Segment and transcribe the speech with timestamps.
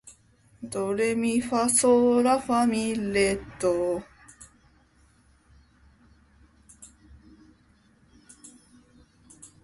[0.63, 4.03] ドレミファソーラファ、ミ、レ、ドー